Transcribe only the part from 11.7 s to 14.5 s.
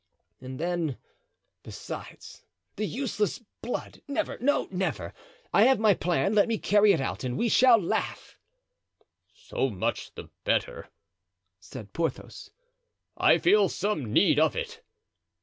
Porthos; "I feel some need